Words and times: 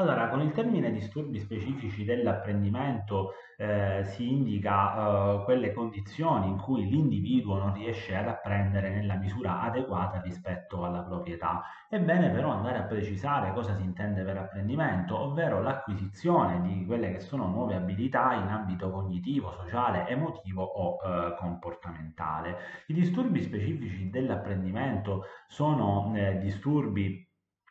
Allora, 0.00 0.28
con 0.28 0.40
il 0.42 0.52
termine 0.52 0.92
disturbi 0.92 1.40
specifici 1.40 2.04
dell'apprendimento 2.04 3.32
eh, 3.56 4.04
si 4.04 4.30
indica 4.30 4.94
eh, 4.94 5.42
quelle 5.42 5.72
condizioni 5.72 6.46
in 6.46 6.56
cui 6.56 6.88
l'individuo 6.88 7.58
non 7.58 7.72
riesce 7.74 8.14
ad 8.14 8.28
apprendere 8.28 8.90
nella 8.90 9.16
misura 9.16 9.60
adeguata 9.60 10.20
rispetto 10.20 10.84
alla 10.84 11.00
proprietà. 11.00 11.64
È 11.88 11.98
bene 11.98 12.30
però 12.30 12.50
andare 12.50 12.78
a 12.78 12.82
precisare 12.82 13.52
cosa 13.52 13.74
si 13.74 13.82
intende 13.82 14.22
per 14.22 14.36
apprendimento, 14.36 15.18
ovvero 15.18 15.60
l'acquisizione 15.60 16.60
di 16.60 16.86
quelle 16.86 17.10
che 17.10 17.18
sono 17.18 17.48
nuove 17.48 17.74
abilità 17.74 18.34
in 18.34 18.46
ambito 18.46 18.92
cognitivo, 18.92 19.50
sociale, 19.50 20.06
emotivo 20.06 20.62
o 20.62 20.98
eh, 21.02 21.34
comportamentale. 21.34 22.56
I 22.86 22.94
disturbi 22.94 23.42
specifici 23.42 24.10
dell'apprendimento 24.10 25.24
sono 25.48 26.12
eh, 26.14 26.38
disturbi 26.38 27.27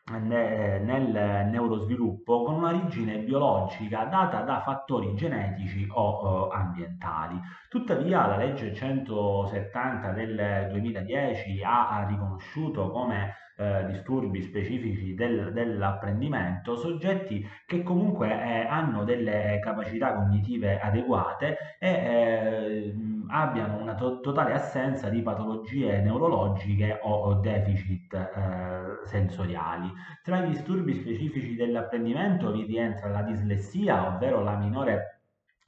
nel 0.09 1.49
neurosviluppo 1.51 2.43
con 2.43 2.55
un'origine 2.55 3.19
biologica 3.19 4.05
data 4.05 4.41
da 4.41 4.61
fattori 4.61 5.13
genetici 5.15 5.85
o 5.91 6.47
ambientali. 6.47 7.39
Tuttavia 7.67 8.25
la 8.25 8.37
legge 8.37 8.73
170 8.73 10.11
del 10.11 10.67
2010 10.71 11.61
ha 11.63 12.05
riconosciuto 12.07 12.89
come 12.89 13.33
eh, 13.57 13.85
disturbi 13.87 14.41
specifici 14.41 15.13
del, 15.13 15.51
dell'apprendimento, 15.51 16.75
soggetti 16.75 17.45
che 17.65 17.83
comunque 17.83 18.29
eh, 18.29 18.65
hanno 18.67 19.03
delle 19.03 19.59
capacità 19.61 20.13
cognitive 20.13 20.79
adeguate 20.79 21.57
e 21.79 21.89
eh, 21.89 22.95
abbiano 23.29 23.77
una 23.77 23.95
to- 23.95 24.19
totale 24.19 24.53
assenza 24.53 25.09
di 25.09 25.21
patologie 25.21 26.01
neurologiche 26.01 26.99
o, 27.01 27.11
o 27.11 27.33
deficit 27.35 28.13
eh, 28.13 29.05
sensoriali. 29.05 29.91
Tra 30.23 30.43
i 30.43 30.49
disturbi 30.49 30.93
specifici 30.93 31.55
dell'apprendimento 31.55 32.51
vi 32.51 32.63
rientra 32.63 33.09
la 33.09 33.21
dislessia, 33.21 34.07
ovvero 34.07 34.43
la 34.43 34.55
minore 34.55 35.16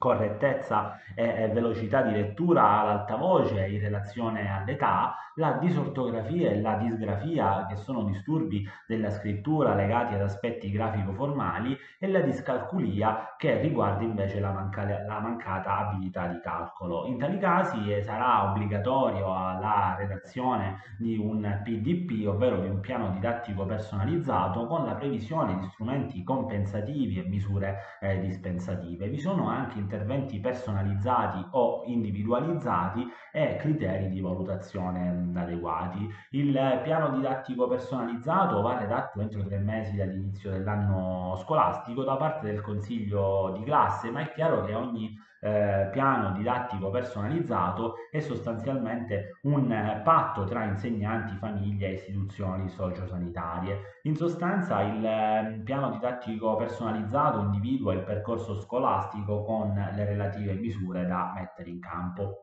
correttezza 0.00 0.98
e 1.14 1.50
velocità 1.52 2.00
di 2.00 2.12
lettura 2.12 2.80
ad 2.80 2.88
alta 2.88 3.16
voce 3.16 3.66
in 3.66 3.80
relazione 3.80 4.50
all'età, 4.50 5.14
la 5.34 5.58
disortografia 5.60 6.50
e 6.50 6.60
la 6.60 6.76
disgrafia, 6.76 7.66
che 7.68 7.76
sono 7.76 8.04
disturbi 8.04 8.66
della 8.86 9.10
scrittura 9.10 9.74
legati 9.74 10.14
ad 10.14 10.22
aspetti 10.22 10.70
grafico-formali, 10.70 11.76
e 11.98 12.08
la 12.08 12.20
discalculia, 12.20 13.34
che 13.36 13.60
riguarda 13.60 14.02
invece 14.02 14.40
la, 14.40 14.52
manca- 14.52 14.84
la 14.84 15.20
mancata 15.20 15.88
abilità 15.88 16.26
di 16.28 16.40
calcolo. 16.40 17.06
In 17.06 17.18
tali 17.18 17.38
casi 17.38 17.92
eh, 17.92 18.02
sarà 18.02 18.50
obbligatorio 18.50 19.26
la 19.26 19.96
redazione 19.98 20.78
di 20.98 21.16
un 21.18 21.60
PDP, 21.62 22.26
ovvero 22.26 22.60
di 22.60 22.68
un 22.68 22.80
piano 22.80 23.10
didattico 23.10 23.66
personalizzato, 23.66 24.66
con 24.66 24.86
la 24.86 24.94
previsione 24.94 25.58
di 25.58 25.66
strumenti 25.68 26.22
compensativi 26.22 27.18
e 27.18 27.28
misure 27.28 27.78
eh, 28.00 28.18
dispensative. 28.20 29.08
Vi 29.08 29.18
sono 29.18 29.48
anche 29.48 29.78
interventi 29.90 30.38
personalizzati 30.38 31.44
o 31.50 31.82
individualizzati 31.86 33.04
e 33.32 33.56
criteri 33.56 34.08
di 34.08 34.20
valutazione 34.20 35.32
adeguati. 35.34 36.08
Il 36.30 36.80
piano 36.84 37.10
didattico 37.10 37.66
personalizzato 37.66 38.62
va 38.62 38.78
redatto 38.78 39.20
entro 39.20 39.42
tre 39.42 39.58
mesi 39.58 39.96
dall'inizio 39.96 40.50
dell'anno 40.52 41.36
scolastico 41.38 42.04
da 42.04 42.16
parte 42.16 42.46
del 42.46 42.60
consiglio 42.60 43.52
di 43.58 43.64
classe, 43.64 44.10
ma 44.10 44.20
è 44.20 44.32
chiaro 44.32 44.64
che 44.64 44.74
ogni 44.74 45.12
eh, 45.40 45.88
piano 45.90 46.32
didattico 46.32 46.90
personalizzato 46.90 47.94
è 48.10 48.20
sostanzialmente 48.20 49.38
un 49.42 49.72
eh, 49.72 50.00
patto 50.04 50.44
tra 50.44 50.64
insegnanti, 50.64 51.36
famiglie 51.36 51.88
e 51.88 51.92
istituzioni 51.94 52.68
sociosanitarie. 52.68 53.98
In 54.02 54.16
sostanza 54.16 54.82
il 54.82 55.04
eh, 55.04 55.60
piano 55.64 55.90
didattico 55.90 56.56
personalizzato 56.56 57.40
individua 57.40 57.94
il 57.94 58.02
percorso 58.02 58.54
scolastico 58.60 59.42
con 59.42 59.72
le 59.74 60.04
relative 60.04 60.52
misure 60.54 61.06
da 61.06 61.32
mettere 61.34 61.70
in 61.70 61.80
campo. 61.80 62.42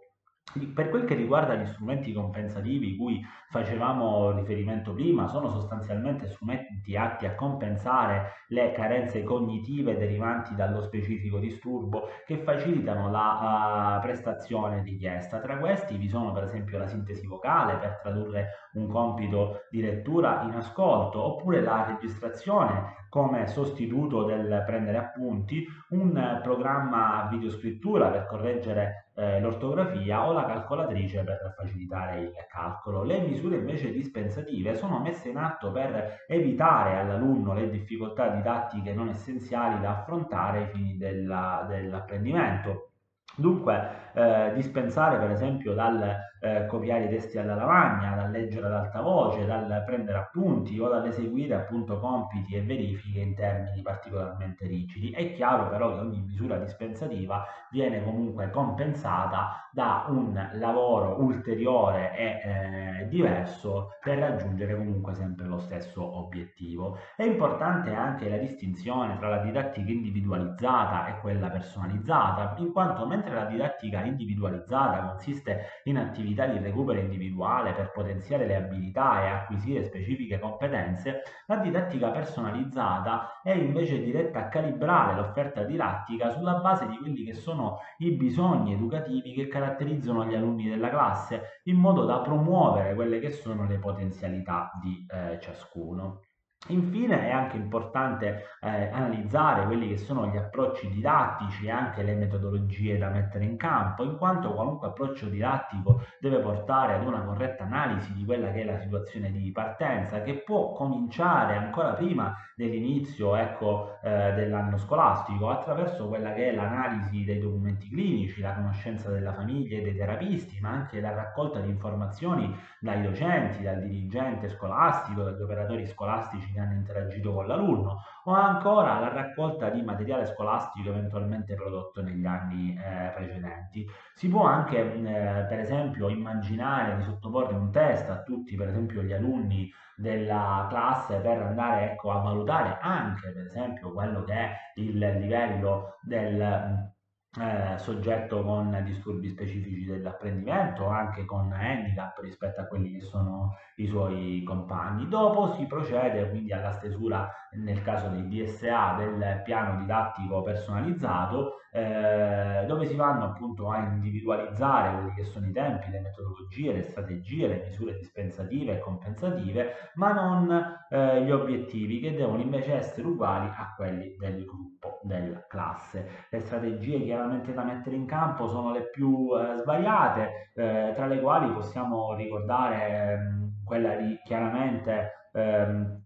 Per 0.73 0.89
quel 0.89 1.05
che 1.05 1.15
riguarda 1.15 1.55
gli 1.55 1.65
strumenti 1.65 2.13
compensativi 2.13 2.95
cui 2.95 3.23
facevamo 3.49 4.31
riferimento 4.31 4.93
prima, 4.93 5.27
sono 5.27 5.49
sostanzialmente 5.49 6.27
strumenti 6.27 6.95
atti 6.95 7.25
a 7.25 7.35
compensare 7.35 8.33
le 8.49 8.71
carenze 8.73 9.23
cognitive 9.23 9.97
derivanti 9.97 10.55
dallo 10.55 10.81
specifico 10.81 11.39
disturbo 11.39 12.09
che 12.25 12.37
facilitano 12.37 13.09
la 13.09 13.97
uh, 13.97 14.01
prestazione 14.01 14.81
richiesta. 14.83 15.39
Tra 15.39 15.57
questi 15.57 15.97
vi 15.97 16.07
sono 16.07 16.31
per 16.31 16.43
esempio 16.43 16.77
la 16.77 16.87
sintesi 16.87 17.27
vocale 17.27 17.77
per 17.77 17.99
tradurre 18.01 18.69
un 18.73 18.87
compito 18.87 19.61
di 19.69 19.81
lettura 19.81 20.43
in 20.43 20.53
ascolto 20.53 21.23
oppure 21.23 21.61
la 21.61 21.85
registrazione 21.85 23.05
come 23.09 23.47
sostituto 23.47 24.23
del 24.23 24.63
prendere 24.65 24.97
appunti, 24.97 25.65
un 25.89 26.39
programma 26.43 27.27
videoscrittura 27.31 28.09
per 28.09 28.25
correggere 28.25 29.06
eh, 29.17 29.39
l'ortografia 29.39 30.27
o 30.27 30.31
la 30.31 30.45
calcolatrice 30.45 31.23
per 31.23 31.53
facilitare 31.57 32.21
il 32.21 32.33
calcolo. 32.47 33.01
Le 33.03 33.19
misure 33.21 33.57
invece 33.57 33.91
dispensative 33.91 34.75
sono 34.75 34.99
messe 34.99 35.29
in 35.29 35.37
atto 35.37 35.71
per 35.71 36.25
evitare 36.27 36.99
all'alunno 36.99 37.53
le 37.53 37.69
difficoltà 37.69 38.29
didattiche 38.29 38.93
non 38.93 39.09
essenziali 39.09 39.79
da 39.81 39.97
affrontare 39.97 40.59
ai 40.59 40.67
fini 40.67 40.97
della, 40.97 41.65
dell'apprendimento. 41.67 42.91
Dunque, 43.39 44.09
eh, 44.13 44.51
dispensare 44.55 45.19
per 45.19 45.29
esempio 45.29 45.75
dal 45.75 46.25
eh, 46.39 46.65
copiare 46.65 47.05
i 47.05 47.09
testi 47.09 47.37
alla 47.37 47.55
lavagna, 47.55 48.15
dal 48.15 48.31
leggere 48.31 48.65
ad 48.65 48.73
alta 48.73 49.01
voce, 49.01 49.45
dal 49.45 49.83
prendere 49.85 50.17
appunti 50.17 50.79
o 50.79 50.87
dall'eseguire 50.87 51.55
appunto 51.55 51.99
compiti 51.99 52.55
e 52.55 52.63
verifiche 52.63 53.19
in 53.19 53.35
termini 53.35 53.81
particolarmente 53.81 54.65
rigidi. 54.65 55.11
È 55.11 55.33
chiaro 55.33 55.69
però 55.69 55.93
che 55.93 55.99
ogni 55.99 56.21
misura 56.21 56.57
dispensativa 56.57 57.45
viene 57.69 58.03
comunque 58.03 58.49
compensata 58.49 59.69
da 59.71 60.05
un 60.09 60.49
lavoro 60.53 61.21
ulteriore 61.21 62.15
e 62.17 62.25
eh, 62.25 63.07
diverso 63.07 63.89
per 64.01 64.17
raggiungere 64.17 64.75
comunque 64.75 65.13
sempre 65.13 65.45
lo 65.45 65.59
stesso 65.59 66.17
obiettivo. 66.17 66.97
È 67.15 67.23
importante 67.23 67.93
anche 67.93 68.29
la 68.29 68.37
distinzione 68.37 69.17
tra 69.17 69.29
la 69.29 69.37
didattica 69.37 69.91
individualizzata 69.91 71.07
e 71.07 71.19
quella 71.19 71.49
personalizzata, 71.49 72.55
in 72.57 72.71
quanto 72.71 73.05
mentre 73.05 73.26
la 73.33 73.45
didattica 73.45 74.03
individualizzata 74.03 75.07
consiste 75.07 75.81
in 75.83 75.97
attività 75.97 76.45
di 76.45 76.57
recupero 76.59 76.99
individuale 76.99 77.73
per 77.73 77.91
potenziare 77.91 78.45
le 78.45 78.55
abilità 78.55 79.23
e 79.23 79.27
acquisire 79.27 79.83
specifiche 79.83 80.39
competenze, 80.39 81.23
la 81.47 81.57
didattica 81.57 82.09
personalizzata 82.11 83.41
è 83.43 83.51
invece 83.51 84.03
diretta 84.03 84.39
a 84.39 84.47
calibrare 84.49 85.15
l'offerta 85.15 85.63
didattica 85.63 86.29
sulla 86.31 86.55
base 86.55 86.87
di 86.87 86.97
quelli 86.97 87.23
che 87.23 87.33
sono 87.33 87.79
i 87.97 88.11
bisogni 88.11 88.73
educativi 88.73 89.33
che 89.33 89.47
caratterizzano 89.47 90.25
gli 90.25 90.35
alunni 90.35 90.69
della 90.69 90.89
classe, 90.89 91.61
in 91.63 91.77
modo 91.77 92.05
da 92.05 92.19
promuovere 92.19 92.93
quelle 92.95 93.19
che 93.19 93.31
sono 93.31 93.65
le 93.65 93.79
potenzialità 93.79 94.71
di 94.81 95.05
eh, 95.09 95.39
ciascuno. 95.39 96.21
Infine 96.69 97.27
è 97.27 97.31
anche 97.31 97.55
importante 97.55 98.43
eh, 98.59 98.89
analizzare 98.91 99.65
quelli 99.65 99.87
che 99.89 99.97
sono 99.97 100.27
gli 100.27 100.35
approcci 100.35 100.89
didattici 100.89 101.67
e 101.67 101.71
anche 101.71 102.01
le 102.03 102.15
metodologie 102.15 102.97
da 102.97 103.09
mettere 103.09 103.45
in 103.45 103.55
campo, 103.55 104.03
in 104.03 104.17
quanto 104.17 104.53
qualunque 104.53 104.87
approccio 104.87 105.27
didattico 105.27 106.01
deve 106.19 106.39
portare 106.39 106.95
ad 106.95 107.05
una 107.05 107.21
corretta 107.21 107.63
analisi 107.63 108.11
di 108.13 108.25
quella 108.25 108.51
che 108.51 108.61
è 108.61 108.65
la 108.65 108.79
situazione 108.79 109.31
di 109.31 109.51
partenza, 109.51 110.23
che 110.23 110.39
può 110.39 110.73
cominciare 110.73 111.55
ancora 111.55 111.93
prima 111.93 112.35
dell'inizio 112.55 113.35
ecco, 113.35 113.99
eh, 114.01 114.33
dell'anno 114.33 114.77
scolastico, 114.77 115.49
attraverso 115.49 116.07
quella 116.07 116.33
che 116.33 116.49
è 116.49 116.55
l'analisi 116.55 117.23
dei 117.23 117.39
documenti 117.39 117.87
clinici, 117.87 118.41
la 118.41 118.55
conoscenza 118.55 119.09
della 119.09 119.31
famiglia 119.31 119.77
e 119.77 119.83
dei 119.83 119.95
terapisti, 119.95 120.59
ma 120.59 120.71
anche 120.71 120.99
la 120.99 121.13
raccolta 121.13 121.59
di 121.59 121.69
informazioni 121.69 122.53
dai 122.79 123.01
docenti, 123.03 123.61
dal 123.61 123.79
dirigente 123.79 124.49
scolastico, 124.49 125.23
dagli 125.23 125.41
operatori 125.41 125.85
scolastici 125.85 126.46
che 126.51 126.59
hanno 126.59 126.73
interagito 126.73 127.33
con 127.33 127.47
l'alunno 127.47 128.03
o 128.25 128.33
ancora 128.33 128.99
la 128.99 129.09
raccolta 129.09 129.69
di 129.69 129.81
materiale 129.81 130.25
scolastico 130.25 130.89
eventualmente 130.89 131.55
prodotto 131.55 132.01
negli 132.01 132.25
anni 132.25 132.75
eh, 132.75 133.11
precedenti. 133.15 133.87
Si 134.13 134.27
può 134.27 134.43
anche 134.43 134.79
eh, 134.79 135.45
per 135.47 135.59
esempio 135.59 136.09
immaginare 136.09 136.97
di 136.97 137.03
sottoporre 137.03 137.55
un 137.55 137.71
test 137.71 138.09
a 138.09 138.21
tutti 138.23 138.55
per 138.55 138.69
esempio 138.69 139.01
gli 139.01 139.13
alunni 139.13 139.71
della 139.95 140.67
classe 140.69 141.17
per 141.19 141.41
andare 141.41 141.91
ecco, 141.91 142.11
a 142.11 142.19
valutare 142.19 142.77
anche 142.81 143.31
per 143.31 143.45
esempio 143.45 143.91
quello 143.91 144.23
che 144.23 144.33
è 144.33 144.55
il 144.75 144.97
livello 144.97 145.95
del 146.01 146.95
eh, 147.39 147.77
soggetto 147.77 148.43
con 148.43 148.81
disturbi 148.83 149.29
specifici 149.29 149.85
dell'apprendimento, 149.85 150.87
anche 150.87 151.25
con 151.25 151.51
handicap 151.51 152.17
rispetto 152.19 152.61
a 152.61 152.65
quelli 152.65 152.91
che 152.91 153.01
sono 153.01 153.55
i 153.75 153.85
suoi 153.85 154.43
compagni. 154.43 155.07
Dopo 155.07 155.53
si 155.53 155.65
procede 155.65 156.29
quindi 156.29 156.51
alla 156.51 156.71
stesura, 156.71 157.31
nel 157.51 157.81
caso 157.83 158.09
dei 158.09 158.27
DSA, 158.27 158.95
del 158.97 159.41
piano 159.43 159.79
didattico 159.79 160.41
personalizzato, 160.41 161.57
eh, 161.71 162.65
dove 162.65 162.85
si 162.85 162.95
vanno 162.95 163.25
appunto 163.25 163.69
a 163.69 163.77
individualizzare 163.77 164.95
quelli 164.95 165.13
che 165.13 165.23
sono 165.25 165.47
i 165.47 165.51
tempi, 165.51 165.91
le 165.91 165.99
metodologie, 165.99 166.73
le 166.73 166.81
strategie, 166.81 167.47
le 167.47 167.63
misure 167.65 167.97
dispensative 167.97 168.77
e 168.77 168.79
compensative, 168.79 169.91
ma 169.95 170.11
non 170.11 170.75
eh, 170.89 171.23
gli 171.23 171.31
obiettivi 171.31 171.99
che 171.99 172.15
devono 172.15 172.41
invece 172.41 172.73
essere 172.73 173.07
uguali 173.07 173.47
a 173.49 173.73
quelli 173.75 174.15
del 174.17 174.43
gruppo, 174.45 174.99
della 175.03 175.45
classe. 175.47 176.25
Le 176.29 176.39
strategie 176.39 176.97
chiaramente 177.27 177.53
da 177.53 177.63
mettere 177.63 177.95
in 177.95 178.05
campo 178.05 178.47
sono 178.47 178.71
le 178.71 178.89
più 178.89 179.29
eh, 179.33 179.57
svariate, 179.57 180.51
eh, 180.55 180.93
tra 180.95 181.05
le 181.07 181.19
quali 181.19 181.51
possiamo 181.51 182.15
ricordare 182.15 183.17
ehm, 183.19 183.63
quella 183.65 183.95
di 183.95 184.17
chiaramente 184.23 185.29
ehm, 185.33 186.05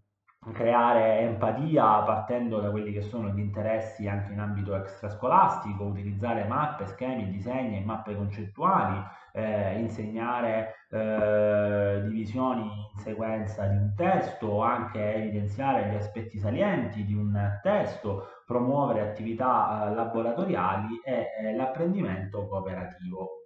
creare 0.52 1.20
empatia 1.20 2.02
partendo 2.02 2.58
da 2.58 2.70
quelli 2.70 2.92
che 2.92 3.02
sono 3.02 3.28
gli 3.28 3.38
interessi 3.38 4.08
anche 4.08 4.32
in 4.32 4.40
ambito 4.40 4.74
extrascolastico, 4.74 5.84
utilizzare 5.84 6.44
mappe, 6.44 6.86
schemi, 6.86 7.30
disegni 7.30 7.76
e 7.76 7.84
mappe 7.84 8.16
concettuali, 8.16 9.00
eh, 9.32 9.78
insegnare 9.78 10.86
eh, 10.90 12.00
divisioni 12.02 12.64
in 12.64 12.98
sequenza 12.98 13.66
di 13.66 13.76
un 13.76 13.94
testo 13.96 14.62
anche 14.62 15.14
evidenziare 15.14 15.88
gli 15.90 15.94
aspetti 15.94 16.38
salienti 16.38 17.04
di 17.04 17.14
un 17.14 17.60
testo, 17.62 18.41
promuovere 18.52 19.00
attività 19.00 19.88
eh, 19.90 19.94
laboratoriali 19.94 21.00
e 21.02 21.26
eh, 21.40 21.56
l'apprendimento 21.56 22.46
cooperativo. 22.46 23.41